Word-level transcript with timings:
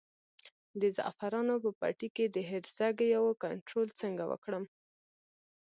د 0.81 0.83
زعفرانو 0.97 1.55
په 1.63 1.69
پټي 1.79 2.09
کې 2.15 2.25
د 2.29 2.37
هرزه 2.49 2.87
ګیاوو 2.99 3.39
کنټرول 3.43 3.87
څنګه 4.01 4.23
وکړم؟ 4.31 4.63